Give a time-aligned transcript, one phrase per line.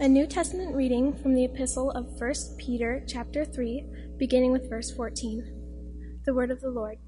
[0.00, 3.84] A New Testament reading from the epistle of 1 Peter chapter 3,
[4.16, 6.20] beginning with verse 14.
[6.24, 6.98] The word of the Lord.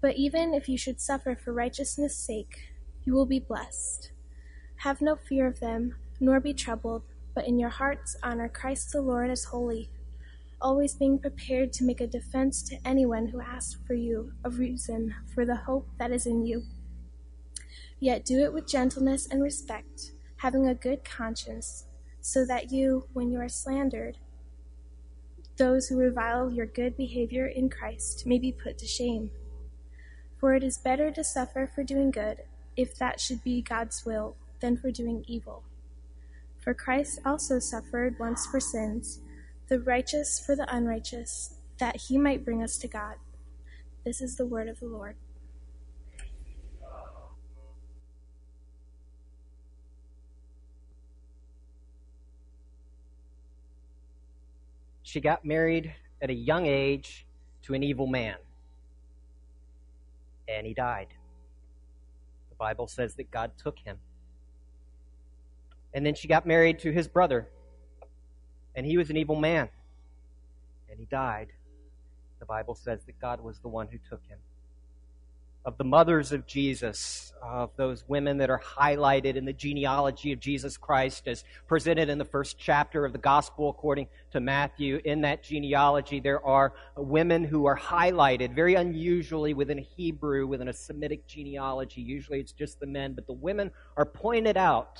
[0.00, 2.74] But even if you should suffer for righteousness' sake,
[3.04, 4.12] you will be blessed.
[4.76, 7.02] Have no fear of them, nor be troubled,
[7.34, 9.90] but in your hearts honor Christ the Lord as holy,
[10.60, 15.14] always being prepared to make a defense to anyone who asks for you a reason
[15.34, 16.64] for the hope that is in you.
[17.98, 21.84] Yet do it with gentleness and respect, having a good conscience,
[22.22, 24.16] so that you, when you are slandered,
[25.58, 29.30] those who revile your good behavior in Christ may be put to shame.
[30.38, 32.38] For it is better to suffer for doing good,
[32.74, 35.62] if that should be God's will, than for doing evil.
[36.58, 39.20] For Christ also suffered once for sins,
[39.68, 43.16] the righteous for the unrighteous, that he might bring us to God.
[44.06, 45.16] This is the word of the Lord.
[55.10, 57.26] She got married at a young age
[57.62, 58.36] to an evil man,
[60.46, 61.08] and he died.
[62.48, 63.98] The Bible says that God took him.
[65.92, 67.48] And then she got married to his brother,
[68.76, 69.68] and he was an evil man,
[70.88, 71.48] and he died.
[72.38, 74.38] The Bible says that God was the one who took him
[75.64, 80.40] of the mothers of Jesus, of those women that are highlighted in the genealogy of
[80.40, 85.00] Jesus Christ as presented in the first chapter of the Gospel according to Matthew.
[85.04, 90.72] In that genealogy, there are women who are highlighted very unusually within Hebrew, within a
[90.72, 92.00] Semitic genealogy.
[92.00, 94.98] Usually it's just the men, but the women are pointed out.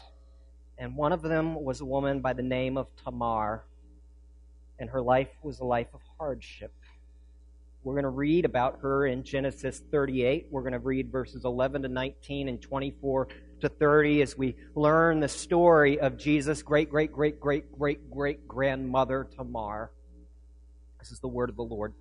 [0.76, 3.64] And one of them was a woman by the name of Tamar,
[4.78, 6.72] and her life was a life of hardship.
[7.82, 10.48] We're going to read about her in Genesis 38.
[10.50, 13.28] We're going to read verses 11 to 19 and 24
[13.60, 18.46] to 30 as we learn the story of Jesus' great, great, great, great, great, great
[18.46, 19.92] grandmother, Tamar.
[20.98, 21.94] This is the word of the Lord.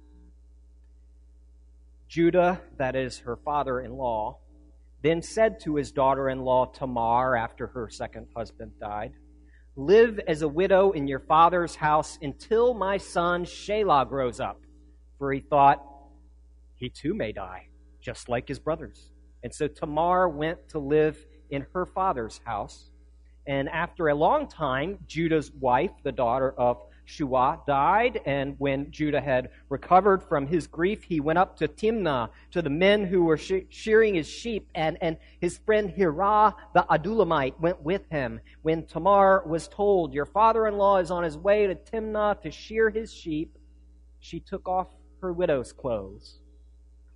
[2.09, 4.39] Judah, that is her father in law,
[5.01, 9.13] then said to his daughter in law Tamar after her second husband died,
[9.77, 14.59] Live as a widow in your father's house until my son Shelah grows up
[15.19, 15.85] for he thought
[16.75, 17.67] he too may die,
[18.01, 19.11] just like his brothers.
[19.43, 21.17] And so Tamar went to live
[21.51, 22.91] in her father's house.
[23.45, 28.21] And after a long time, Judah's wife, the daughter of Shua, died.
[28.25, 32.69] And when Judah had recovered from his grief, he went up to Timnah to the
[32.69, 34.69] men who were shearing his sheep.
[34.75, 38.39] And, and his friend Hirah, the Adullamite, went with him.
[38.61, 42.51] When Tamar was told, Your father in law is on his way to Timnah to
[42.51, 43.57] shear his sheep,
[44.19, 44.87] she took off
[45.21, 46.39] her widow's clothes,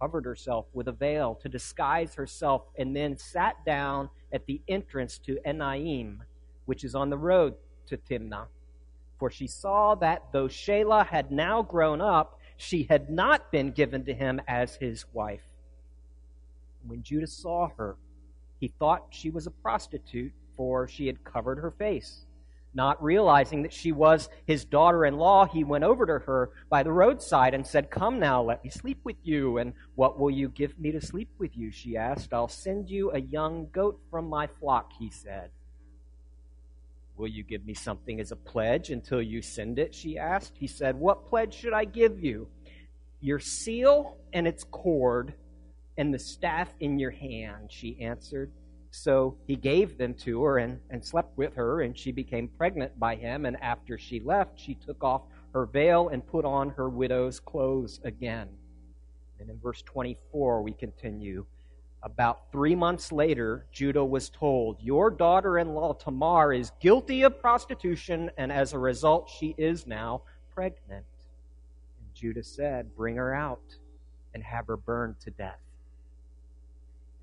[0.01, 5.17] covered herself with a veil to disguise herself, and then sat down at the entrance
[5.19, 6.19] to Enaim,
[6.65, 7.55] which is on the road
[7.87, 8.47] to Timnah.
[9.19, 14.03] For she saw that though Shelah had now grown up, she had not been given
[14.05, 15.43] to him as his wife.
[16.85, 17.95] When Judah saw her,
[18.59, 22.25] he thought she was a prostitute, for she had covered her face.
[22.75, 26.81] Not realizing that she was his daughter in law, he went over to her by
[26.81, 29.59] the roadside and said, Come now, let me sleep with you.
[29.59, 31.71] And what will you give me to sleep with you?
[31.71, 32.33] She asked.
[32.33, 35.51] I'll send you a young goat from my flock, he said.
[37.15, 39.93] Will you give me something as a pledge until you send it?
[39.93, 40.53] She asked.
[40.57, 42.47] He said, What pledge should I give you?
[43.21, 45.35] Your seal and its cord
[45.97, 48.51] and the staff in your hand, she answered.
[48.95, 52.99] So he gave them to her and, and slept with her, and she became pregnant
[52.99, 53.47] by him.
[53.47, 57.99] And after she left, she took off her veil and put on her widow's clothes
[58.03, 58.49] again.
[59.39, 61.43] And in verse 24, we continue.
[62.03, 67.41] About three months later, Judah was told, Your daughter in law Tamar is guilty of
[67.41, 70.21] prostitution, and as a result, she is now
[70.53, 71.07] pregnant.
[71.99, 73.75] And Judah said, Bring her out
[74.35, 75.57] and have her burned to death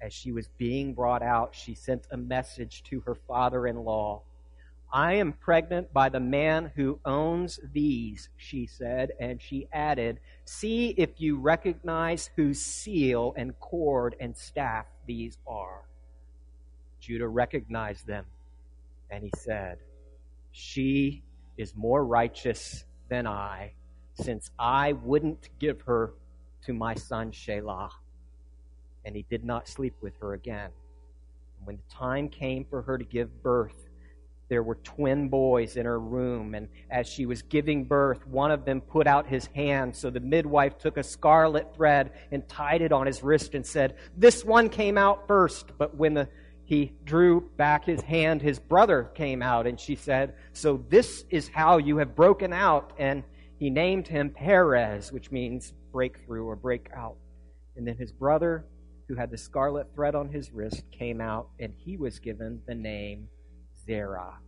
[0.00, 4.22] as she was being brought out, she sent a message to her father in law.
[4.93, 10.88] I am pregnant by the man who owns these, she said, and she added, See
[10.97, 15.82] if you recognize whose seal and cord and staff these are.
[16.99, 18.25] Judah recognized them,
[19.11, 19.79] and he said,
[20.50, 21.23] She
[21.56, 23.75] is more righteous than I,
[24.14, 26.14] since I wouldn't give her
[26.64, 27.91] to my son Shelah
[29.05, 30.70] and he did not sleep with her again.
[31.58, 33.88] And when the time came for her to give birth,
[34.49, 38.64] there were twin boys in her room, and as she was giving birth, one of
[38.64, 39.94] them put out his hand.
[39.94, 43.94] So the midwife took a scarlet thread and tied it on his wrist and said,
[44.17, 45.70] This one came out first.
[45.79, 46.29] But when the
[46.70, 51.49] he drew back his hand, his brother came out, and she said, So this is
[51.49, 52.93] how you have broken out.
[52.97, 53.25] And
[53.58, 57.17] he named him Perez, which means breakthrough or breakout.
[57.76, 58.67] And then his brother,
[59.11, 62.75] who had the scarlet thread on his wrist, came out, and he was given the
[62.77, 63.27] name
[63.85, 64.39] Zerah.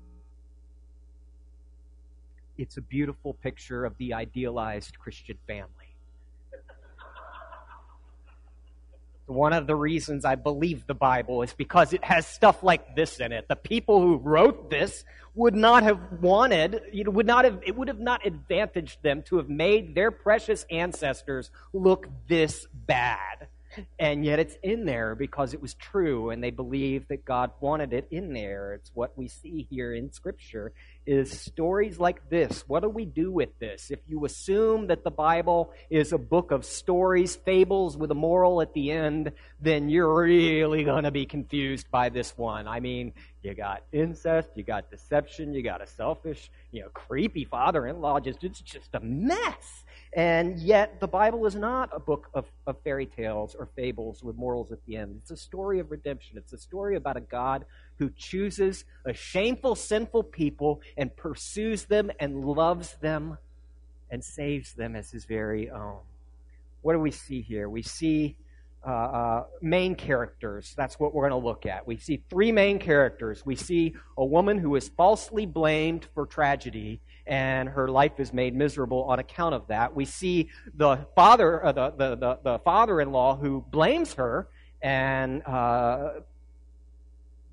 [2.56, 5.97] It's a beautiful picture of the idealized Christian family.
[9.26, 13.19] One of the reasons I believe the Bible is because it has stuff like this
[13.19, 13.49] in it.
[13.49, 15.05] The people who wrote this
[15.35, 19.23] would not have wanted, you know, would not have, it would have not advantaged them
[19.23, 23.49] to have made their precious ancestors look this bad.
[23.98, 27.92] And yet it's in there because it was true and they believed that God wanted
[27.92, 28.74] it in there.
[28.74, 30.72] It's what we see here in Scripture
[31.06, 32.64] is stories like this.
[32.69, 33.90] What do we do with this?
[33.90, 38.60] If you assume that the Bible is a book of stories, fables with a moral
[38.62, 42.68] at the end, then you're really going to be confused by this one.
[42.68, 47.44] I mean, you got incest, you got deception, you got a selfish, you know, creepy
[47.44, 48.20] father-in-law.
[48.20, 49.84] Just it's just a mess.
[50.14, 54.37] And yet, the Bible is not a book of, of fairy tales or fables with
[54.37, 55.19] morals at the end.
[55.23, 56.37] It's a story of redemption.
[56.37, 57.64] It's a story about a God
[57.99, 63.38] who chooses a shameful, sinful people and pursues them and loves them
[64.11, 66.00] and saves them as his very own.
[66.82, 67.70] What do we see here?
[67.70, 68.37] We see
[68.87, 70.75] uh, uh, main characters.
[70.76, 71.87] That's what we're going to look at.
[71.87, 73.47] We see three main characters.
[73.47, 78.54] We see a woman who is falsely blamed for tragedy and her life is made
[78.54, 79.94] miserable on account of that.
[79.94, 84.48] We see the father, uh, the, the, the, the, father-in-law who blames her
[84.82, 86.20] and uh,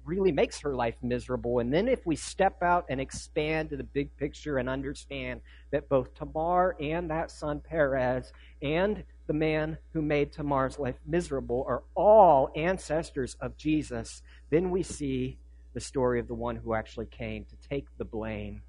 [0.06, 1.60] really makes her life miserable.
[1.60, 5.42] And then if we step out and expand to the big picture and understand
[5.72, 11.64] that both Tamar and that son Perez and the man who made Tamar's life miserable
[11.68, 15.38] are all ancestors of Jesus, then we see
[15.76, 18.64] the story of the one who actually came to take the blame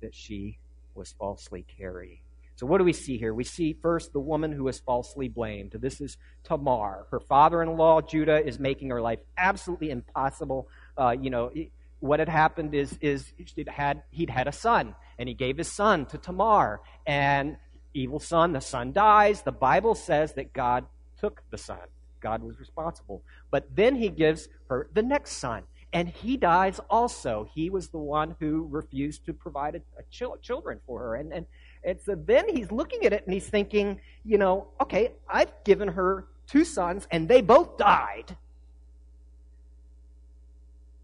[0.00, 0.58] that she
[0.94, 2.20] was falsely carrying.
[2.56, 3.32] So, what do we see here?
[3.32, 5.72] We see first the woman who is falsely blamed.
[5.72, 7.06] This is Tamar.
[7.10, 10.68] Her father in law, Judah, is making her life absolutely impossible.
[10.98, 11.50] Uh, you know,
[12.00, 13.32] what had happened is, is
[13.66, 16.82] had, he'd had a son, and he gave his son to Tamar.
[17.06, 17.56] And
[17.94, 19.40] evil son, the son dies.
[19.40, 20.84] The Bible says that God
[21.18, 21.78] took the son,
[22.20, 23.22] God was responsible.
[23.50, 27.48] But then he gives her the next son and he dies also.
[27.52, 31.14] He was the one who refused to provide a, a ch- children for her.
[31.16, 31.46] And, and,
[31.82, 35.88] and so then he's looking at it and he's thinking, you know, okay, I've given
[35.88, 38.36] her two sons and they both died.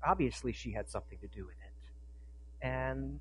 [0.06, 2.66] Obviously, she had something to do with it.
[2.66, 3.20] And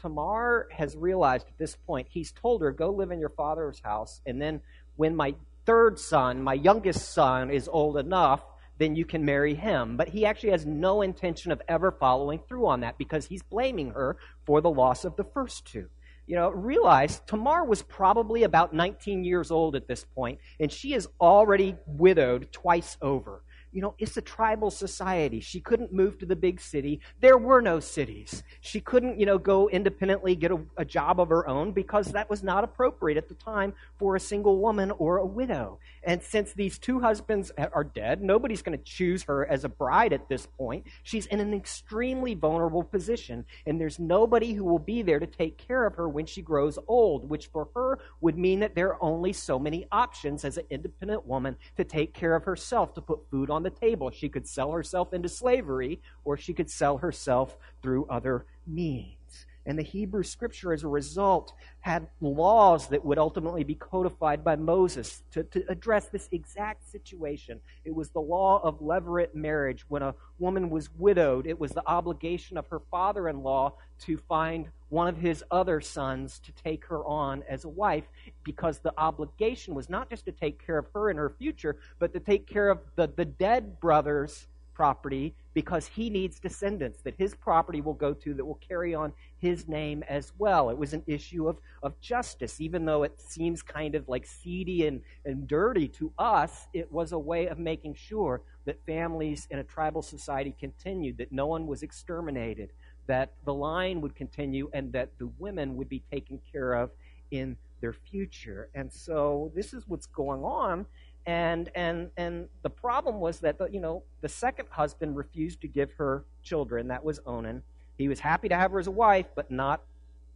[0.00, 4.20] Tamar has realized at this point, he's told her, go live in your father's house.
[4.24, 4.60] And then
[4.96, 5.34] when my
[5.66, 8.42] third son, my youngest son, is old enough,
[8.78, 9.96] then you can marry him.
[9.96, 13.90] But he actually has no intention of ever following through on that because he's blaming
[13.90, 15.88] her for the loss of the first two.
[16.26, 20.94] You know, realize Tamar was probably about 19 years old at this point, and she
[20.94, 23.42] is already widowed twice over
[23.72, 25.40] you know, it's a tribal society.
[25.40, 27.00] She couldn't move to the big city.
[27.20, 28.42] There were no cities.
[28.60, 32.28] She couldn't, you know, go independently get a, a, job of her own because that
[32.28, 35.78] was not appropriate at the time for a single woman or a widow.
[36.04, 40.12] And since these two husbands are dead, nobody's going to choose her as a bride
[40.12, 40.86] at this point.
[41.02, 45.56] She's in an extremely vulnerable position, and there's nobody who will be there to take
[45.56, 49.02] care of her when she grows old, which for her would mean that there are
[49.02, 53.30] only so many options as an independent woman to take care of herself, to put
[53.30, 54.10] food on the table.
[54.10, 59.21] She could sell herself into slavery, or she could sell herself through other means.
[59.64, 64.56] And the Hebrew scripture, as a result, had laws that would ultimately be codified by
[64.56, 67.60] Moses to, to address this exact situation.
[67.84, 69.84] It was the law of levirate marriage.
[69.88, 74.16] When a woman was widowed, it was the obligation of her father in law to
[74.16, 78.04] find one of his other sons to take her on as a wife
[78.44, 82.12] because the obligation was not just to take care of her in her future, but
[82.12, 87.34] to take care of the, the dead brother's property because he needs descendants that his
[87.34, 90.70] property will go to that will carry on his name as well.
[90.70, 92.60] It was an issue of, of justice.
[92.60, 97.12] Even though it seems kind of like seedy and, and dirty to us, it was
[97.12, 101.66] a way of making sure that families in a tribal society continued, that no one
[101.66, 102.70] was exterminated,
[103.06, 106.90] that the line would continue, and that the women would be taken care of
[107.30, 108.70] in their future.
[108.74, 110.86] And so this is what's going on
[111.26, 115.68] and and and the problem was that the, you know the second husband refused to
[115.68, 116.88] give her children.
[116.88, 117.62] That was Onan.
[117.98, 119.82] He was happy to have her as a wife, but not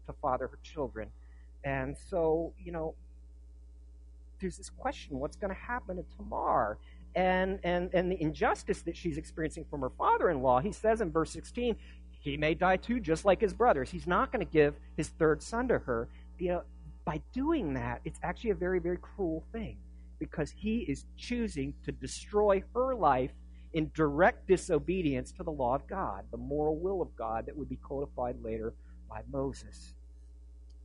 [0.06, 1.08] to father her children.
[1.64, 2.94] And so you know,
[4.40, 6.78] there's this question: what's going to happen to Tamar?
[7.16, 10.60] and, and, and the injustice that she's experiencing from her father in law.
[10.60, 11.74] He says in verse 16,
[12.20, 13.90] he may die too, just like his brothers.
[13.90, 16.08] He's not going to give his third son to her.
[16.38, 16.62] You know,
[17.06, 19.78] by doing that, it's actually a very, very cruel thing
[20.18, 23.32] because he is choosing to destroy her life
[23.74, 27.68] in direct disobedience to the law of God, the moral will of God that would
[27.68, 28.72] be codified later
[29.08, 29.94] by Moses.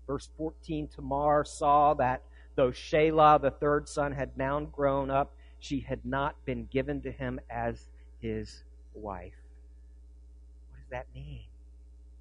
[0.08, 2.24] Verse 14 Tamar saw that
[2.56, 7.12] though Shelah, the third son, had now grown up, she had not been given to
[7.12, 7.88] him as
[8.20, 9.34] his wife.
[10.70, 11.46] What does that mean?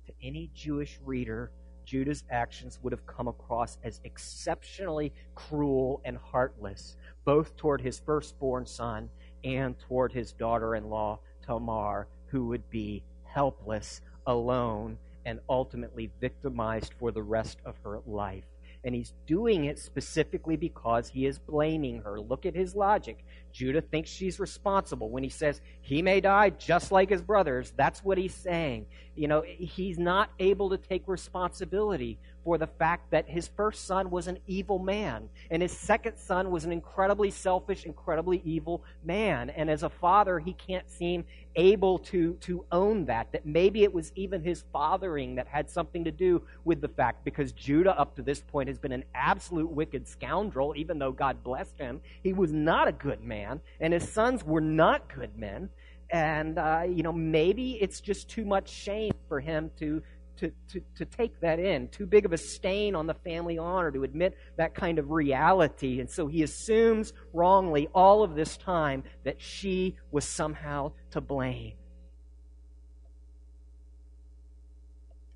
[0.07, 1.51] To any Jewish reader,
[1.85, 8.67] Judah's actions would have come across as exceptionally cruel and heartless, both toward his firstborn
[8.67, 9.11] son
[9.45, 16.95] and toward his daughter in law, Tamar, who would be helpless, alone, and ultimately victimized
[16.99, 18.45] for the rest of her life.
[18.83, 22.19] And he's doing it specifically because he is blaming her.
[22.19, 23.23] Look at his logic.
[23.53, 25.11] Judah thinks she's responsible.
[25.11, 28.87] When he says he may die just like his brothers, that's what he's saying.
[29.15, 32.19] You know, he's not able to take responsibility
[32.51, 36.51] for the fact that his first son was an evil man, and his second son
[36.51, 39.51] was an incredibly selfish, incredibly evil man.
[39.51, 43.95] And as a father, he can't seem able to, to own that, that maybe it
[43.95, 48.17] was even his fathering that had something to do with the fact, because Judah, up
[48.17, 52.01] to this point, has been an absolute wicked scoundrel, even though God blessed him.
[52.25, 55.69] He was not a good man, and his sons were not good men.
[56.13, 60.03] And, uh, you know, maybe it's just too much shame for him to
[60.41, 63.91] to, to, to take that in, too big of a stain on the family honor
[63.91, 66.01] to admit that kind of reality.
[66.01, 71.75] And so he assumes wrongly all of this time that she was somehow to blame.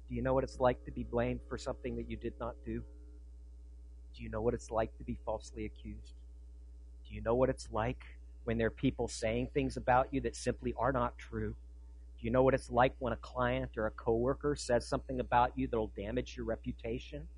[0.09, 2.55] Do you know what it's like to be blamed for something that you did not
[2.65, 2.83] do?
[4.17, 6.15] Do you know what it's like to be falsely accused?
[7.07, 8.03] Do you know what it's like
[8.45, 11.55] when there are people saying things about you that simply are not true?
[12.25, 15.69] You know what it's like when a client or a coworker says something about you
[15.69, 17.29] that'll damage your reputation,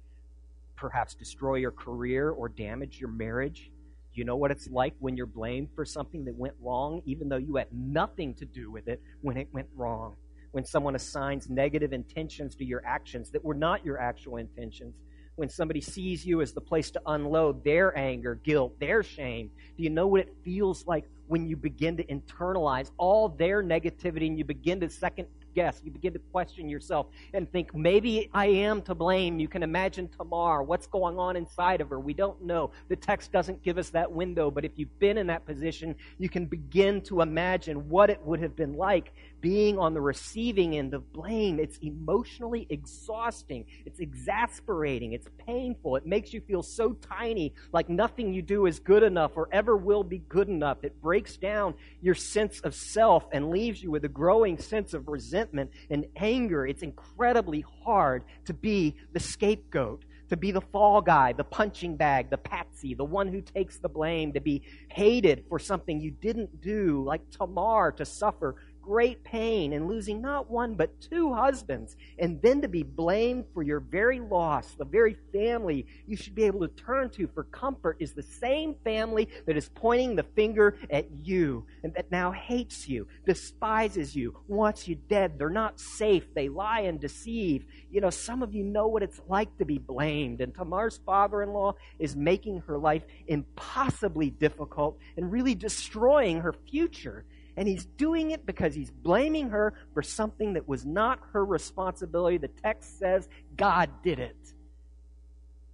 [0.76, 3.72] perhaps destroy your career or damage your marriage?
[4.14, 7.36] You know what it's like when you're blamed for something that went wrong, even though
[7.36, 10.14] you had nothing to do with it when it went wrong?
[10.52, 14.94] When someone assigns negative intentions to your actions that were not your actual intentions?
[15.34, 19.50] When somebody sees you as the place to unload their anger, guilt, their shame?
[19.76, 24.26] Do you know what it feels like when you begin to internalize all their negativity
[24.26, 25.80] and you begin to second guess.
[25.82, 29.40] You begin to question yourself and think, maybe I am to blame.
[29.40, 31.98] You can imagine Tamar, what's going on inside of her.
[31.98, 32.70] We don't know.
[32.88, 36.28] The text doesn't give us that window, but if you've been in that position, you
[36.28, 40.94] can begin to imagine what it would have been like being on the receiving end
[40.94, 41.60] of blame.
[41.60, 43.64] It's emotionally exhausting.
[43.84, 45.12] It's exasperating.
[45.12, 45.96] It's painful.
[45.96, 49.76] It makes you feel so tiny, like nothing you do is good enough or ever
[49.76, 50.78] will be good enough.
[50.82, 55.08] It breaks down your sense of self and leaves you with a growing sense of
[55.08, 56.66] resentment and anger.
[56.66, 62.30] It's incredibly hard to be the scapegoat to be the fall guy, the punching bag,
[62.30, 66.60] the patsy, the one who takes the blame, to be hated for something you didn't
[66.60, 72.40] do, like Tamar, to suffer great pain and losing not one but two husbands, and
[72.40, 76.60] then to be blamed for your very loss, the very family you should be able
[76.60, 81.06] to turn to for comfort is the same family that is pointing the finger at
[81.24, 85.36] you and that now hates you, despises you, wants you dead.
[85.36, 86.32] They're not safe.
[86.34, 87.64] They lie and deceive.
[87.90, 91.42] You know, some of you know what it's like to be blamed, and Tamar's father
[91.42, 97.24] in law is making her life impossibly difficult and really destroying her future.
[97.56, 102.36] And he's doing it because he's blaming her for something that was not her responsibility.
[102.36, 104.36] The text says God did it.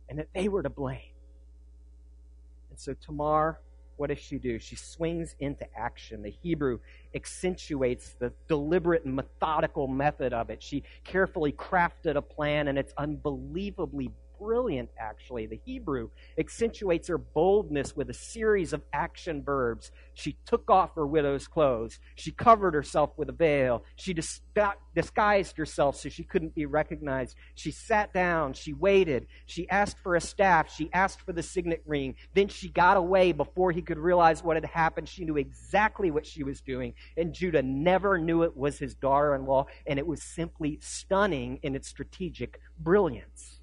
[0.09, 1.01] And that they were to blame.
[2.71, 3.61] And so Tamar,
[3.97, 4.59] what does she do?
[4.59, 6.23] She swings into action.
[6.23, 6.79] The Hebrew
[7.15, 10.63] accentuates the deliberate and methodical method of it.
[10.63, 14.11] She carefully crafted a plan, and it's unbelievably
[14.43, 15.47] brilliant, actually.
[15.47, 19.93] The Hebrew accentuates her boldness with a series of action verbs.
[20.15, 22.01] She took off her widow's clothes.
[22.17, 23.85] She covered herself with a veil.
[23.97, 24.41] She dis-
[24.95, 27.37] disguised herself so she couldn't be recognized.
[27.55, 28.53] She sat down.
[28.53, 29.27] She waited.
[29.47, 30.73] She asked for a staff.
[30.73, 32.17] She asked for the signet ring.
[32.35, 35.09] Then she got away before he could realize what had happened.
[35.09, 36.95] She knew exactly what she was doing.
[37.17, 39.67] And Judah never knew it was his daughter in law.
[39.87, 43.62] And it was simply stunning in its strategic brilliance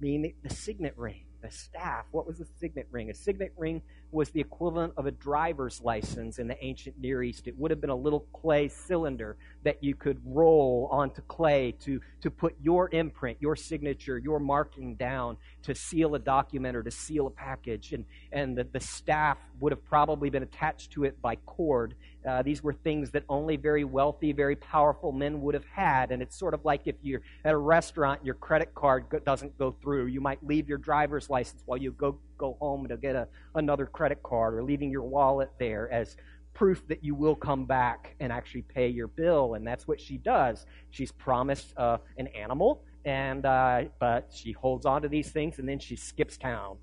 [0.00, 2.06] mean the, the signet ring, the staff.
[2.10, 3.10] What was the signet ring?
[3.10, 7.46] A signet ring was the equivalent of a driver's license in the ancient Near East.
[7.46, 12.00] It would have been a little clay cylinder that you could roll onto clay to,
[12.22, 16.90] to put your imprint, your signature, your marking down to seal a document or to
[16.90, 17.92] seal a package.
[17.92, 21.94] And, and the, the staff would have probably been attached to it by cord.
[22.26, 26.12] Uh, these were things that only very wealthy, very powerful men would have had.
[26.12, 29.58] And it's sort of like if you're at a restaurant and your credit card doesn't
[29.58, 33.14] go through, you might leave your driver's license while you go go home to get
[33.14, 36.16] a, another credit card or leaving your wallet there as
[36.54, 39.54] proof that you will come back and actually pay your bill.
[39.54, 40.66] And that's what she does.
[40.90, 45.68] She's promised uh, an animal, and uh, but she holds on to these things, and
[45.68, 46.78] then she skips town,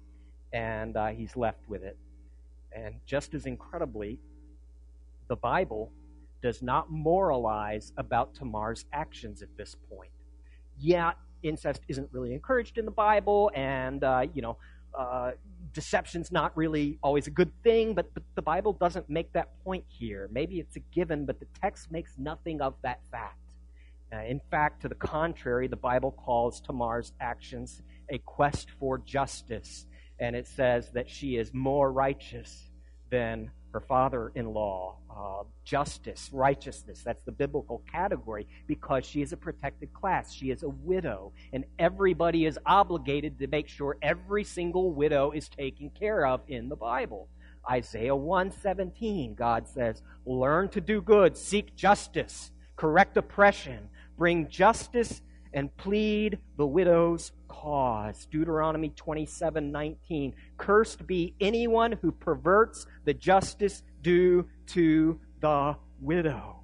[0.53, 1.97] and uh, he's left with it.
[2.71, 4.19] And just as incredibly,
[5.27, 5.91] the Bible
[6.41, 10.11] does not moralize about Tamar's actions at this point.
[10.77, 14.57] Yeah, incest isn't really encouraged in the Bible, and uh, you know
[14.97, 15.31] uh,
[15.73, 19.83] deception's not really always a good thing, but, but the Bible doesn't make that point
[19.87, 20.29] here.
[20.31, 23.37] Maybe it's a given, but the text makes nothing of that fact.
[24.13, 29.85] Uh, in fact, to the contrary, the Bible calls Tamar's actions a quest for justice,
[30.19, 32.71] and it says that she is more righteous
[33.09, 37.01] than her father in law, uh, justice, righteousness.
[37.03, 40.31] That's the biblical category because she is a protected class.
[40.31, 45.49] She is a widow, and everybody is obligated to make sure every single widow is
[45.49, 47.27] taken care of in the Bible.
[47.69, 55.21] Isaiah 117, God says, Learn to do good, seek justice, correct oppression, bring justice
[55.55, 58.27] and plead the widow's cause.
[58.27, 60.35] Deuteronomy 27:19.
[60.57, 66.59] Cursed be anyone who perverts the justice due to the widow.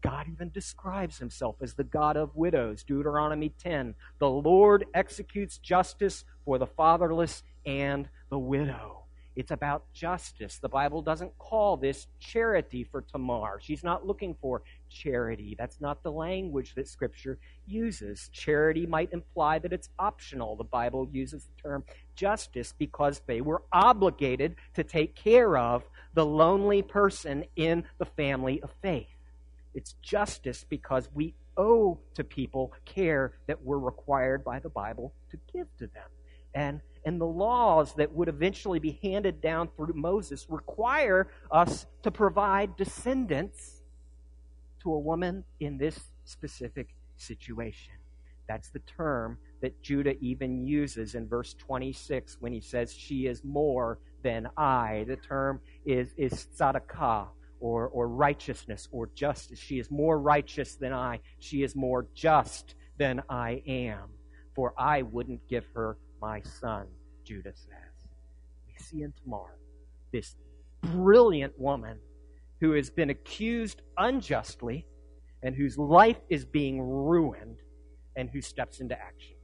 [0.00, 2.82] God even describes himself as the God of widows.
[2.84, 3.94] Deuteronomy 10.
[4.18, 9.03] The Lord executes justice for the fatherless and the widow.
[9.36, 10.58] It's about justice.
[10.58, 13.58] The Bible doesn't call this charity for Tamar.
[13.60, 15.56] She's not looking for charity.
[15.58, 18.28] That's not the language that Scripture uses.
[18.32, 20.54] Charity might imply that it's optional.
[20.54, 25.82] The Bible uses the term justice because they were obligated to take care of
[26.14, 29.08] the lonely person in the family of faith.
[29.74, 35.38] It's justice because we owe to people care that we're required by the Bible to
[35.52, 36.08] give to them.
[36.54, 42.10] And and the laws that would eventually be handed down through Moses require us to
[42.10, 43.82] provide descendants
[44.82, 47.92] to a woman in this specific situation.
[48.48, 53.42] That's the term that Judah even uses in verse 26 when he says, She is
[53.42, 55.04] more than I.
[55.08, 57.28] The term is, is tzedakah,
[57.60, 59.58] or, or righteousness, or justice.
[59.58, 61.20] She is more righteous than I.
[61.38, 64.10] She is more just than I am.
[64.54, 66.86] For I wouldn't give her my son,
[67.24, 68.08] Judah says.
[68.66, 69.58] We see in Tamar
[70.12, 70.36] this
[70.82, 71.98] brilliant woman
[72.60, 74.86] who has been accused unjustly
[75.42, 77.58] and whose life is being ruined
[78.16, 79.36] and who steps into action.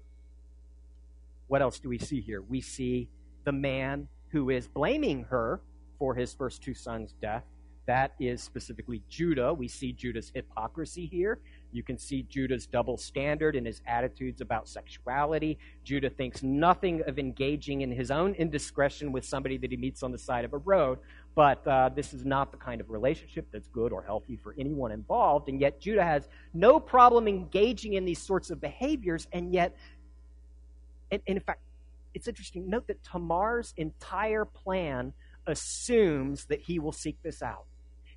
[1.48, 2.42] What else do we see here?
[2.42, 3.08] We see
[3.44, 5.60] the man who is blaming her
[5.98, 7.44] for his first two sons' death.
[7.86, 9.52] That is specifically Judah.
[9.52, 11.40] We see Judah's hypocrisy here.
[11.72, 15.58] You can see Judah's double standard in his attitudes about sexuality.
[15.84, 20.12] Judah thinks nothing of engaging in his own indiscretion with somebody that he meets on
[20.12, 20.98] the side of a road,
[21.34, 24.92] but uh, this is not the kind of relationship that's good or healthy for anyone
[24.92, 25.48] involved.
[25.48, 29.76] And yet, Judah has no problem engaging in these sorts of behaviors, and yet,
[31.10, 31.60] and, and in fact,
[32.14, 32.68] it's interesting.
[32.68, 35.12] Note that Tamar's entire plan
[35.46, 37.64] assumes that he will seek this out.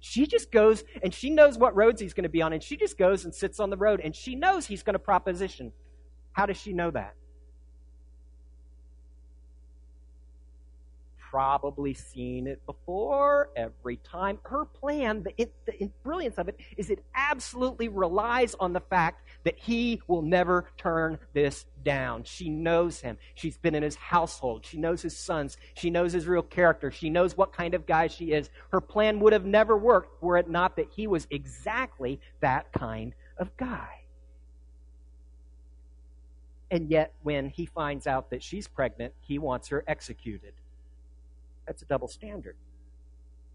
[0.06, 2.76] She just goes and she knows what roads he's going to be on, and she
[2.76, 5.72] just goes and sits on the road, and she knows he's going to proposition.
[6.34, 7.16] How does she know that?
[11.34, 14.38] Probably seen it before every time.
[14.44, 19.58] Her plan, the, the brilliance of it, is it absolutely relies on the fact that
[19.58, 22.24] he will never turn this down.
[22.24, 23.18] She knows him.
[23.34, 24.64] She's been in his household.
[24.64, 25.58] She knows his sons.
[25.74, 26.92] She knows his real character.
[26.92, 28.52] She knows what kind of guy she is.
[28.70, 33.16] Her plan would have never worked were it not that he was exactly that kind
[33.40, 33.90] of guy.
[36.70, 40.54] And yet, when he finds out that she's pregnant, he wants her executed.
[41.66, 42.56] That's a double standard.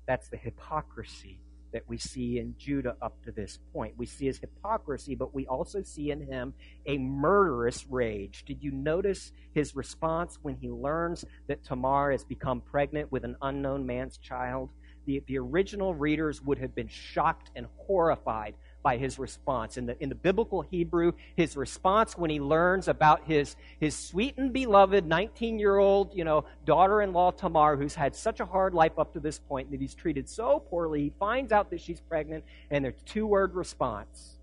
[0.07, 1.41] That's the hypocrisy
[1.73, 3.95] that we see in Judah up to this point.
[3.99, 6.55] We see his hypocrisy, but we also see in him
[6.87, 8.45] a murderous rage.
[8.47, 13.37] Did you notice his response when he learns that Tamar has become pregnant with an
[13.43, 14.71] unknown man's child?
[15.05, 19.77] The, the original readers would have been shocked and horrified by his response.
[19.77, 24.37] In the, in the biblical Hebrew, his response when he learns about his, his sweet
[24.39, 28.45] and beloved 19 year old, you know, daughter in law Tamar, who's had such a
[28.45, 31.81] hard life up to this point that he's treated so poorly, he finds out that
[31.81, 34.35] she's pregnant, and there's two word response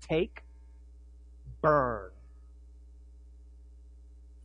[0.00, 0.42] take,
[1.60, 2.10] burn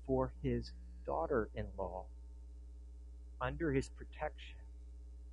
[0.07, 0.71] for his
[1.05, 2.03] daughter in law
[3.39, 4.55] under his protection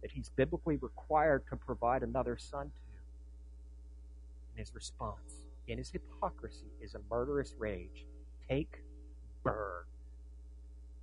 [0.03, 2.88] that he's biblically required to provide another son to.
[4.59, 8.07] And his response in his hypocrisy is a murderous rage.
[8.49, 8.83] Take,
[9.45, 9.85] burn.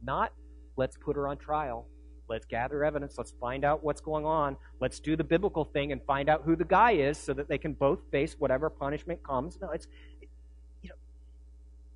[0.03, 0.33] Not,
[0.75, 1.87] let's put her on trial.
[2.27, 3.17] Let's gather evidence.
[3.17, 4.57] Let's find out what's going on.
[4.81, 7.57] Let's do the biblical thing and find out who the guy is so that they
[7.57, 9.57] can both face whatever punishment comes.
[9.61, 9.87] No, it's,
[10.81, 10.95] you know,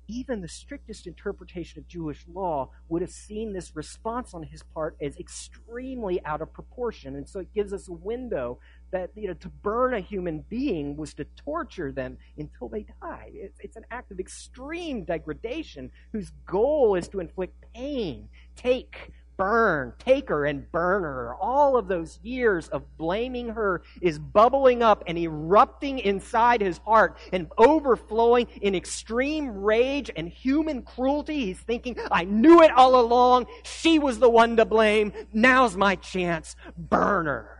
[0.08, 4.96] even the strictest interpretation of Jewish law would have seen this response on his part
[5.02, 7.16] as extremely out of proportion.
[7.16, 10.96] And so it gives us a window that you know to burn a human being
[10.96, 13.30] was to torture them until they die.
[13.32, 19.94] It's, it's an act of extreme degradation whose goal is to inflict pain, take burn,
[19.98, 21.34] take her and burn her.
[21.40, 27.16] All of those years of blaming her is bubbling up and erupting inside his heart
[27.32, 31.46] and overflowing in extreme rage and human cruelty.
[31.46, 33.46] He's thinking, I knew it all along.
[33.62, 35.10] She was the one to blame.
[35.32, 36.54] Now's my chance.
[36.76, 37.59] Burn her.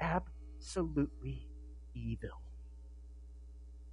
[0.00, 1.46] absolutely
[1.94, 2.40] evil.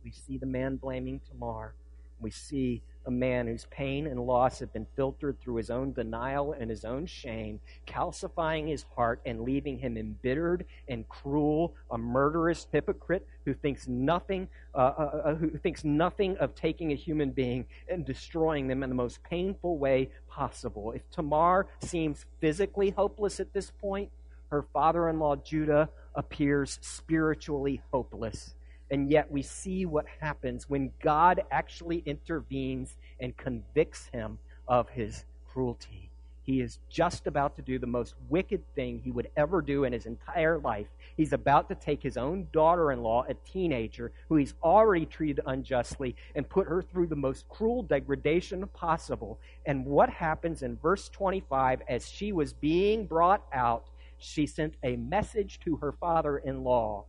[0.04, 1.76] We see the man blaming Tamar.
[2.20, 6.54] We see a man whose pain and loss have been filtered through his own denial
[6.54, 12.68] and his own shame, calcifying his heart and leaving him embittered and cruel, a murderous
[12.72, 17.66] hypocrite who thinks nothing, uh, uh, uh, who thinks nothing of taking a human being
[17.90, 20.94] and destroying them in the most painful way possible.
[20.94, 24.10] If Tamar seems physically hopeless at this point,
[24.54, 28.54] her father-in-law Judah appears spiritually hopeless
[28.92, 34.38] and yet we see what happens when God actually intervenes and convicts him
[34.68, 36.12] of his cruelty.
[36.44, 39.94] He is just about to do the most wicked thing he would ever do in
[39.94, 40.88] his entire life.
[41.16, 45.40] He's about to take his own daughter in law, a teenager, who he's already treated
[45.46, 49.40] unjustly, and put her through the most cruel degradation possible.
[49.66, 53.86] And what happens in verse 25 as she was being brought out,
[54.24, 57.06] she sent a message to her father in law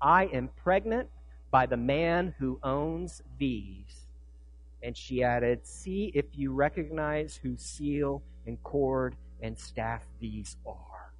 [0.00, 1.08] I am pregnant
[1.50, 4.06] by the man who owns these.
[4.82, 11.14] And she added, See if you recognize whose seal and cord and staff these are.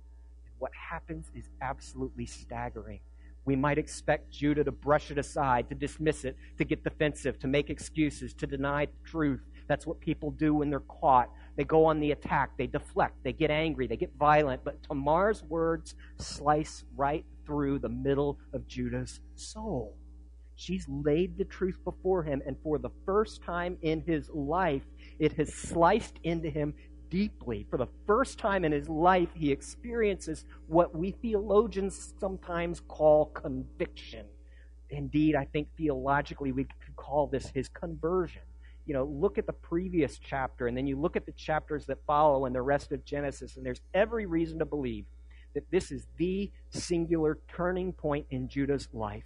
[0.44, 3.00] And what happens is absolutely staggering.
[3.46, 7.46] We might expect Judah to brush it aside, to dismiss it, to get defensive, to
[7.46, 9.42] make excuses, to deny the truth.
[9.66, 11.31] That's what people do when they're caught.
[11.57, 14.64] They go on the attack, they deflect, they get angry, they get violent.
[14.64, 19.96] But Tamar's words slice right through the middle of Judah's soul.
[20.57, 24.83] She's laid the truth before him, and for the first time in his life,
[25.18, 26.74] it has sliced into him
[27.11, 27.66] deeply.
[27.70, 34.27] For the first time in his life, he experiences what we theologians sometimes call conviction.
[34.90, 38.42] Indeed, I think theologically we could call this his conversion.
[38.86, 41.98] You know, look at the previous chapter, and then you look at the chapters that
[42.06, 45.04] follow and the rest of Genesis, and there's every reason to believe
[45.54, 49.24] that this is the singular turning point in Judah's life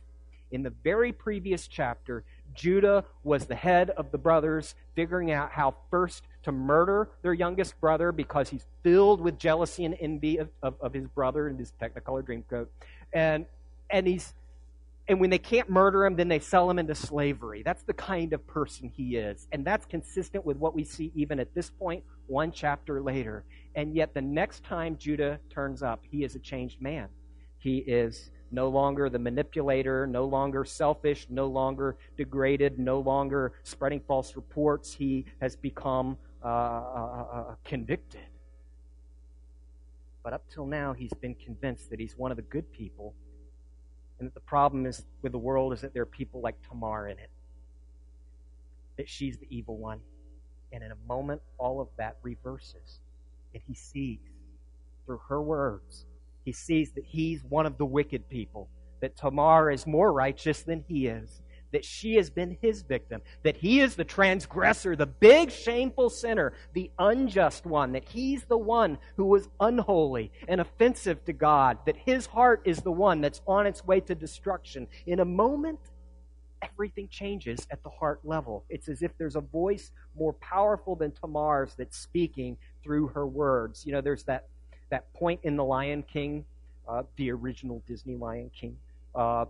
[0.50, 5.74] in the very previous chapter, Judah was the head of the brothers, figuring out how
[5.90, 10.74] first to murder their youngest brother because he's filled with jealousy and envy of, of,
[10.80, 12.66] of his brother in his Technicolor Dreamcoat.
[13.12, 13.46] And,
[13.90, 14.32] and he's
[15.08, 17.62] and when they can't murder him, then they sell him into slavery.
[17.64, 19.48] That's the kind of person he is.
[19.52, 23.44] And that's consistent with what we see even at this point, one chapter later.
[23.74, 27.08] And yet, the next time Judah turns up, he is a changed man.
[27.58, 34.00] He is no longer the manipulator, no longer selfish, no longer degraded, no longer spreading
[34.06, 34.92] false reports.
[34.92, 38.20] He has become uh, uh, uh, convicted.
[40.22, 43.14] But up till now, he's been convinced that he's one of the good people,
[44.18, 47.08] and that the problem is with the world is that there are people like Tamar
[47.08, 47.30] in it,
[48.96, 50.00] that she's the evil one.
[50.72, 53.00] And in a moment, all of that reverses,
[53.54, 54.18] and he sees
[55.06, 56.04] through her words
[56.48, 58.70] he sees that he's one of the wicked people,
[59.02, 63.56] that Tamar is more righteous than he is, that she has been his victim, that
[63.56, 68.98] he is the transgressor, the big shameful sinner, the unjust one, that he's the one
[69.16, 73.66] who was unholy and offensive to God, that his heart is the one that's on
[73.66, 74.86] its way to destruction.
[75.06, 75.80] In a moment,
[76.62, 78.64] everything changes at the heart level.
[78.68, 83.86] It's as if there's a voice more powerful than Tamar's that's speaking through her words.
[83.86, 84.46] You know, there's that
[84.90, 86.46] that point in The Lion King
[86.88, 88.76] uh, the original Disney Lion King.
[89.14, 89.44] Uh,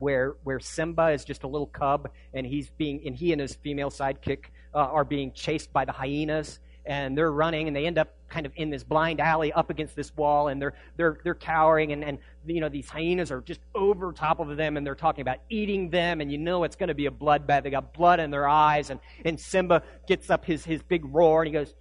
[0.00, 3.54] where where Simba is just a little cub and he's being and he and his
[3.54, 7.98] female sidekick uh, are being chased by the hyenas and they're running and they end
[7.98, 11.34] up kind of in this blind alley up against this wall and they're they're they're
[11.34, 14.94] cowering and and you know these hyenas are just over top of them and they're
[14.94, 17.92] talking about eating them and you know it's going to be a bloodbath they got
[17.92, 21.52] blood in their eyes and and Simba gets up his his big roar and he
[21.52, 21.74] goes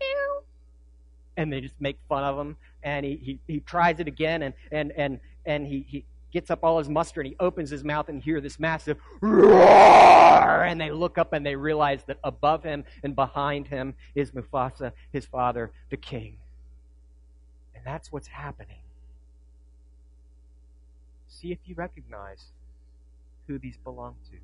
[0.00, 0.42] Ew.
[1.36, 4.54] and they just make fun of him and he he, he tries it again and
[4.70, 8.08] and and and he he gets up all his muster and he opens his mouth
[8.08, 12.84] and hear this massive roar and they look up and they realize that above him
[13.02, 16.36] and behind him is Mufasa, his father, the king.
[17.74, 18.82] And that's what's happening.
[21.26, 22.46] See if you recognize
[23.46, 24.36] who these belong to.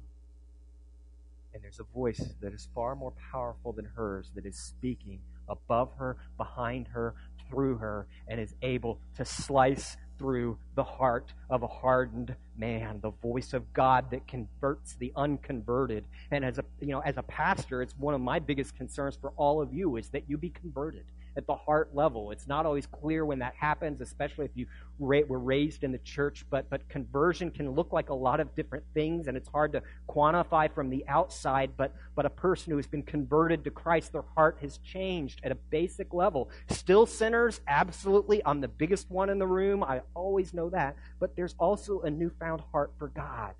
[1.52, 5.90] And there's a voice that is far more powerful than hers that is speaking above
[5.98, 7.14] her, behind her,
[7.48, 13.10] through her, and is able to slice through the heart of a hardened man, the
[13.10, 16.04] voice of God that converts the unconverted.
[16.30, 19.32] And as a you know, as a pastor, it's one of my biggest concerns for
[19.36, 21.04] all of you is that you be converted
[21.36, 22.30] at the heart level.
[22.30, 24.66] It's not always clear when that happens, especially if you
[24.98, 28.84] were raised in the church, but, but conversion can look like a lot of different
[28.94, 31.72] things, and it's hard to quantify from the outside.
[31.76, 35.50] But, but a person who has been converted to Christ, their heart has changed at
[35.50, 36.50] a basic level.
[36.68, 38.40] Still sinners, absolutely.
[38.46, 39.82] I'm the biggest one in the room.
[39.82, 40.96] I always know that.
[41.18, 43.54] But there's also a newfound heart for God.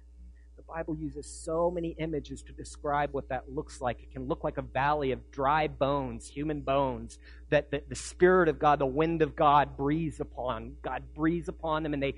[0.69, 4.03] Bible uses so many images to describe what that looks like.
[4.03, 7.19] It can look like a valley of dry bones, human bones,
[7.51, 10.73] that, that the Spirit of God, the wind of God breathes upon.
[10.83, 12.15] God breathes upon them and they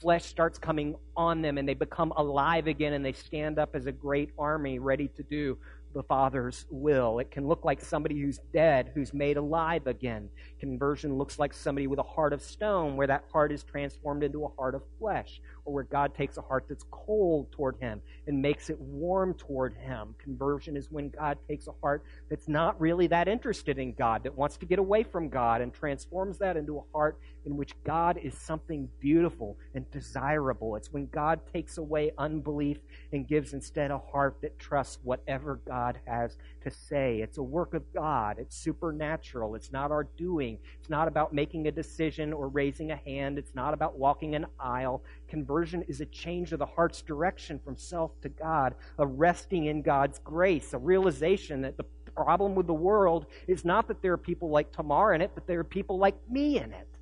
[0.00, 3.86] flesh starts coming on them and they become alive again and they stand up as
[3.86, 5.58] a great army ready to do
[5.94, 7.18] the Father's will.
[7.18, 10.28] It can look like somebody who's dead, who's made alive again.
[10.60, 14.44] Conversion looks like somebody with a heart of stone, where that heart is transformed into
[14.44, 15.40] a heart of flesh,
[15.72, 20.14] where God takes a heart that's cold toward Him and makes it warm toward Him.
[20.18, 24.36] Conversion is when God takes a heart that's not really that interested in God, that
[24.36, 28.18] wants to get away from God, and transforms that into a heart in which God
[28.22, 30.76] is something beautiful and desirable.
[30.76, 32.78] It's when God takes away unbelief
[33.12, 37.20] and gives instead a heart that trusts whatever God has to say.
[37.20, 38.38] It's a work of God.
[38.38, 39.54] It's supernatural.
[39.54, 40.58] It's not our doing.
[40.78, 43.38] It's not about making a decision or raising a hand.
[43.38, 45.02] It's not about walking an aisle.
[45.28, 49.82] Conversion is a change of the heart's direction from self to God, a resting in
[49.82, 54.18] God's grace, a realization that the problem with the world is not that there are
[54.18, 56.97] people like Tamar in it, but there are people like me in it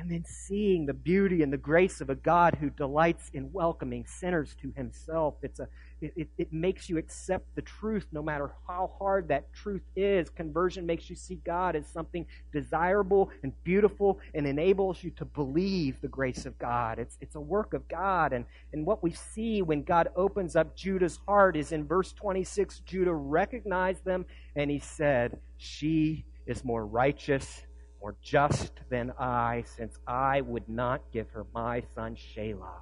[0.00, 4.06] and then seeing the beauty and the grace of a God who delights in welcoming
[4.06, 5.34] sinners to himself.
[5.42, 5.68] It's a,
[6.00, 10.30] it, it, makes you accept the truth no matter how hard that truth is.
[10.30, 16.00] Conversion makes you see God as something desirable and beautiful and enables you to believe
[16.00, 16.98] the grace of God.
[16.98, 18.32] It's, it's a work of God.
[18.32, 22.80] And, and what we see when God opens up Judah's heart is in verse 26,
[22.86, 24.24] Judah recognized them
[24.56, 27.66] and he said, She is more righteous
[28.00, 32.80] more just than I, since I would not give her my son Shelah.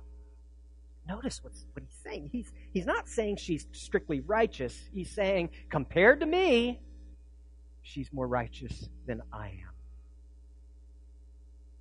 [1.09, 2.29] Notice what's, what he's saying.
[2.31, 4.79] He's, he's not saying she's strictly righteous.
[4.93, 6.81] He's saying, compared to me,
[7.83, 9.78] she's more righteous than I am.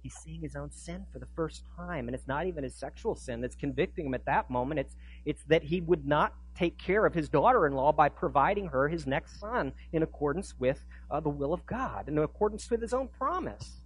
[0.07, 3.13] He's seeing his own sin for the first time, and it's not even his sexual
[3.13, 4.79] sin that's convicting him at that moment.
[4.79, 8.67] It's, it's that he would not take care of his daughter in law by providing
[8.67, 12.81] her his next son in accordance with uh, the will of God, in accordance with
[12.81, 13.81] his own promise.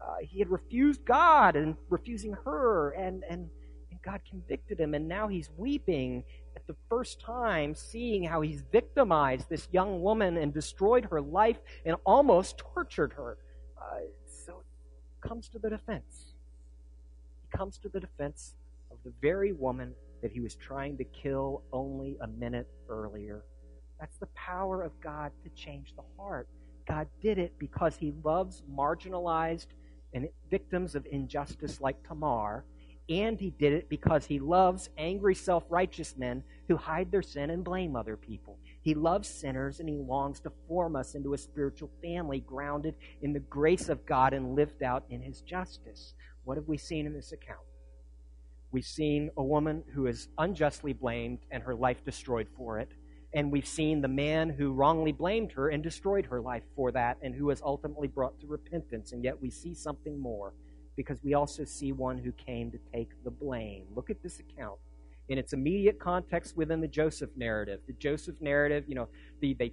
[0.00, 3.50] Uh, he had refused God and refusing her, and, and,
[3.90, 6.24] and God convicted him, and now he's weeping
[6.56, 11.58] at the first time, seeing how he's victimized this young woman and destroyed her life
[11.84, 13.36] and almost tortured her.
[13.78, 13.98] Uh,
[15.26, 16.34] comes to the defense.
[17.42, 18.54] He comes to the defense
[18.90, 23.44] of the very woman that he was trying to kill only a minute earlier.
[24.00, 26.48] That's the power of God to change the heart.
[26.86, 29.66] God did it because he loves marginalized
[30.14, 32.64] and victims of injustice like Tamar,
[33.08, 37.50] and he did it because he loves angry, self righteous men who hide their sin
[37.50, 38.58] and blame other people.
[38.86, 43.32] He loves sinners and he longs to form us into a spiritual family grounded in
[43.32, 46.14] the grace of God and lived out in his justice.
[46.44, 47.66] What have we seen in this account?
[48.70, 52.90] We've seen a woman who is unjustly blamed and her life destroyed for it.
[53.34, 57.18] And we've seen the man who wrongly blamed her and destroyed her life for that
[57.22, 59.10] and who was ultimately brought to repentance.
[59.10, 60.54] And yet we see something more
[60.94, 63.86] because we also see one who came to take the blame.
[63.96, 64.78] Look at this account
[65.28, 67.80] in its immediate context within the Joseph narrative.
[67.86, 69.08] The Joseph narrative, you know,
[69.40, 69.72] the, they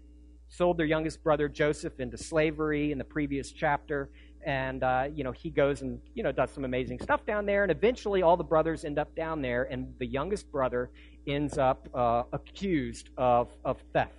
[0.50, 4.10] sold their youngest brother Joseph into slavery in the previous chapter,
[4.46, 7.64] and uh, you know he goes and you know does some amazing stuff down there
[7.64, 10.90] and eventually all the brothers end up down there and the youngest brother
[11.28, 14.12] ends up uh, accused of, of theft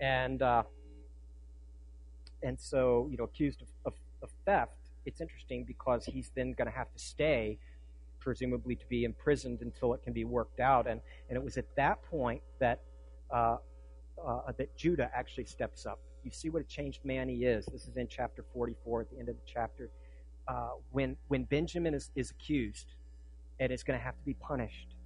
[0.00, 0.62] and uh,
[2.42, 4.72] and so you know accused of, of, of theft
[5.06, 7.58] it's interesting because he's then going to have to stay
[8.24, 11.66] presumably to be imprisoned until it can be worked out and and it was at
[11.76, 12.80] that point that
[13.30, 13.56] uh,
[14.24, 17.66] uh, that Judah actually steps up you see what a changed man he is.
[17.66, 19.90] This is in chapter 44 at the end of the chapter.
[20.48, 22.94] Uh, when, when Benjamin is, is accused
[23.60, 24.96] and is going to have to be punished,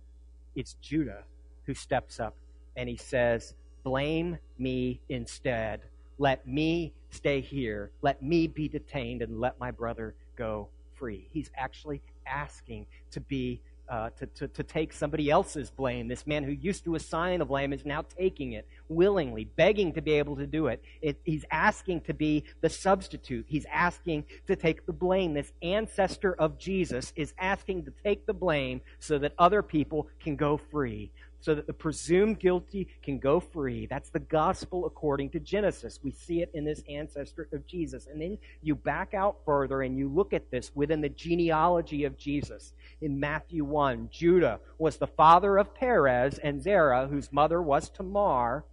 [0.55, 1.25] it's Judah
[1.65, 2.35] who steps up
[2.77, 5.81] and he says, Blame me instead.
[6.19, 7.91] Let me stay here.
[8.03, 11.29] Let me be detained and let my brother go free.
[11.33, 16.09] He's actually asking to be uh, to, to, to take somebody else's blame.
[16.09, 20.03] This man who used to assign the blame is now taking it willingly, begging to
[20.03, 20.83] be able to do it.
[21.01, 21.19] it.
[21.25, 23.47] He's asking to be the substitute.
[23.49, 25.33] He's asking to take the blame.
[25.33, 30.37] This ancestor of Jesus is asking to take the blame so that other people can
[30.37, 31.11] go free
[31.41, 33.87] so that the presumed guilty can go free.
[33.87, 36.01] That's the gospel according to Genesis.
[36.03, 38.07] We see it in this ancestor of Jesus.
[38.07, 42.19] And then you back out further and you look at this within the genealogy of
[42.19, 42.73] Jesus.
[43.01, 48.65] In Matthew 1, Judah was the father of Perez and Zerah, whose mother was Tamar.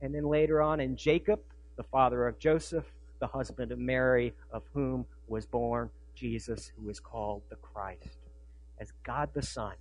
[0.00, 1.40] And then later on in Jacob,
[1.76, 2.86] the father of Joseph,
[3.20, 8.18] the husband of Mary, of whom was born Jesus, who is called the Christ.
[8.80, 9.74] As God the Son,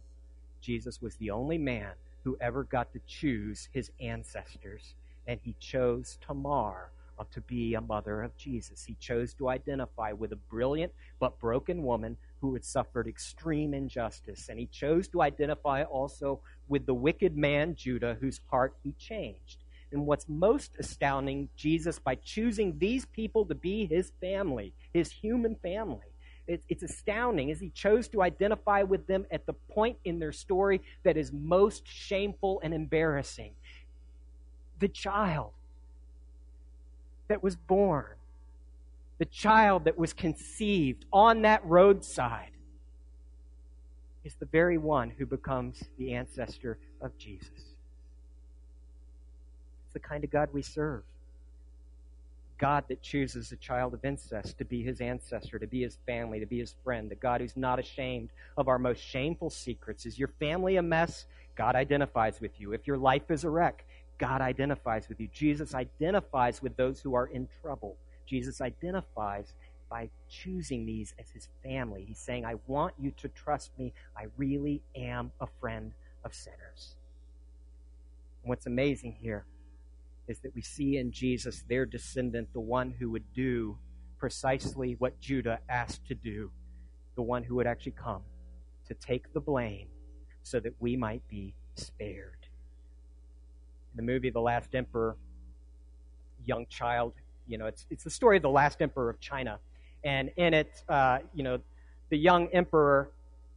[0.61, 1.91] Jesus was the only man
[2.23, 4.95] who ever got to choose his ancestors.
[5.27, 6.91] And he chose Tamar
[7.31, 8.85] to be a mother of Jesus.
[8.85, 14.47] He chose to identify with a brilliant but broken woman who had suffered extreme injustice.
[14.49, 19.63] And he chose to identify also with the wicked man Judah, whose heart he changed.
[19.91, 25.55] And what's most astounding, Jesus, by choosing these people to be his family, his human
[25.55, 26.08] family,
[26.67, 30.81] it's astounding as he chose to identify with them at the point in their story
[31.03, 33.53] that is most shameful and embarrassing.
[34.79, 35.51] The child
[37.27, 38.15] that was born,
[39.19, 42.51] the child that was conceived on that roadside,
[44.23, 47.49] is the very one who becomes the ancestor of Jesus.
[49.85, 51.03] It's the kind of God we serve.
[52.59, 56.39] God that chooses a child of incest to be his ancestor, to be his family,
[56.41, 60.05] to be his friend, the God who's not ashamed of our most shameful secrets.
[60.05, 61.25] Is your family a mess?
[61.55, 62.73] God identifies with you.
[62.73, 63.85] If your life is a wreck,
[64.17, 65.29] God identifies with you.
[65.33, 67.95] Jesus identifies with those who are in trouble.
[68.25, 69.53] Jesus identifies
[69.89, 72.03] by choosing these as his family.
[72.05, 73.93] He's saying, I want you to trust me.
[74.17, 75.93] I really am a friend
[76.25, 76.95] of sinners.
[78.43, 79.45] And what's amazing here
[80.29, 83.77] is that we see in Jesus, their descendant, the one who would do
[84.17, 86.51] precisely what Judah asked to do,
[87.15, 88.21] the one who would actually come
[88.87, 89.87] to take the blame
[90.43, 92.37] so that we might be spared.
[93.91, 95.17] In the movie The Last Emperor,
[96.45, 97.13] young child,
[97.47, 99.59] you know, it's, it's the story of the last emperor of China.
[100.03, 101.59] And in it, uh, you know,
[102.09, 103.11] the young emperor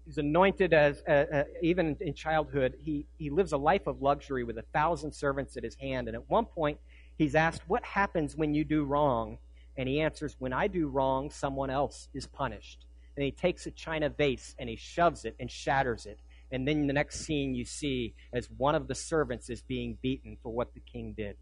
[0.07, 4.43] He's anointed as, uh, uh, even in childhood, he, he lives a life of luxury
[4.43, 6.09] with a thousand servants at his hand.
[6.09, 6.79] And at one point,
[7.19, 9.39] he's asked, What happens when you do wrong?
[9.77, 12.85] And he answers, When I do wrong, someone else is punished.
[13.17, 16.19] And he takes a china vase and he shoves it and shatters it.
[16.51, 20.37] And then the next scene you see as one of the servants is being beaten
[20.43, 21.37] for what the king did.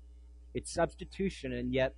[0.54, 1.94] It's substitution, and yet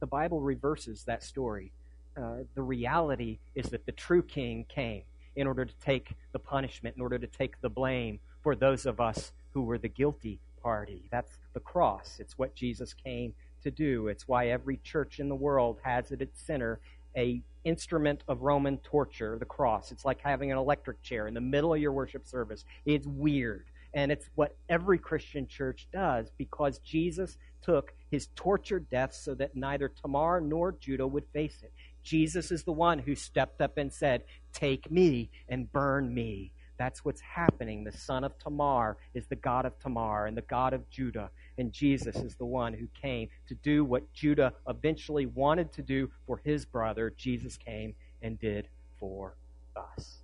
[0.00, 1.72] the Bible reverses that story.
[2.16, 5.02] Uh, the reality is that the true king came
[5.36, 9.00] in order to take the punishment, in order to take the blame for those of
[9.00, 11.02] us who were the guilty party.
[11.10, 12.16] That's the cross.
[12.18, 14.08] It's what Jesus came to do.
[14.08, 16.80] It's why every church in the world has at its center
[17.16, 19.92] a instrument of Roman torture, the cross.
[19.92, 22.64] It's like having an electric chair in the middle of your worship service.
[22.86, 23.66] It's weird.
[23.94, 29.54] And it's what every Christian church does because Jesus took his tortured death so that
[29.54, 31.72] neither Tamar nor Judah would face it.
[32.02, 36.52] Jesus is the one who stepped up and said, Take me and burn me.
[36.78, 37.84] That's what's happening.
[37.84, 41.30] The son of Tamar is the God of Tamar and the God of Judah.
[41.58, 46.10] And Jesus is the one who came to do what Judah eventually wanted to do
[46.26, 47.12] for his brother.
[47.16, 49.34] Jesus came and did for
[49.76, 50.18] us.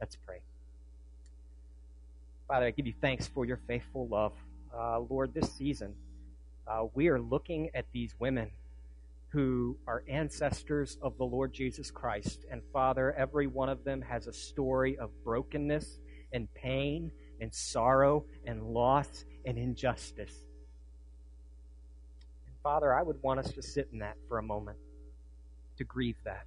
[0.00, 0.40] Let's pray.
[2.48, 4.32] Father, I give you thanks for your faithful love.
[4.76, 5.94] Uh, Lord, this season,
[6.66, 8.50] uh, we are looking at these women
[9.38, 12.44] who are ancestors of the Lord Jesus Christ.
[12.50, 16.00] And Father, every one of them has a story of brokenness
[16.32, 20.34] and pain and sorrow and loss and injustice.
[22.46, 24.78] And Father, I would want us to sit in that for a moment,
[25.76, 26.46] to grieve that.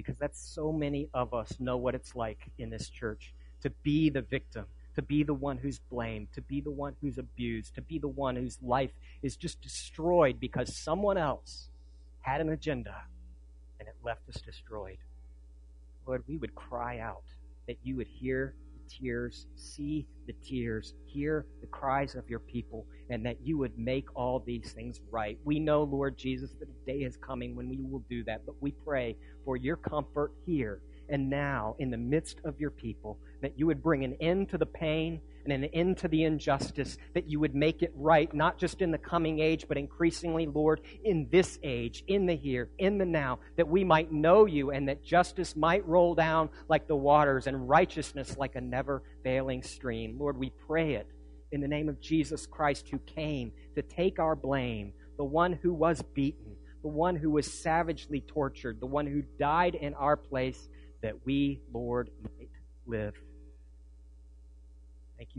[0.00, 4.08] because that's so many of us know what it's like in this church to be
[4.08, 7.82] the victim, to be the one who's blamed, to be the one who's abused, to
[7.82, 8.92] be the one whose life
[9.22, 11.68] is just destroyed because someone else
[12.22, 12.94] had an agenda
[13.78, 14.98] and it left us destroyed.
[16.06, 17.24] Lord, we would cry out
[17.66, 22.86] that you would hear the tears, see the tears, hear the cries of your people,
[23.10, 25.38] and that you would make all these things right.
[25.44, 28.56] We know, Lord Jesus, that a day is coming when we will do that, but
[28.60, 33.58] we pray for your comfort here and now in the midst of your people, that
[33.58, 37.28] you would bring an end to the pain and an end to the injustice, that
[37.28, 41.28] you would make it right, not just in the coming age, but increasingly, Lord, in
[41.30, 45.04] this age, in the here, in the now, that we might know you and that
[45.04, 50.16] justice might roll down like the waters and righteousness like a never failing stream.
[50.18, 51.06] Lord, we pray it
[51.52, 55.72] in the name of Jesus Christ, who came to take our blame, the one who
[55.72, 60.68] was beaten, the one who was savagely tortured, the one who died in our place
[61.02, 62.50] that we, Lord, might
[62.86, 63.14] live.
[65.20, 65.38] Thank you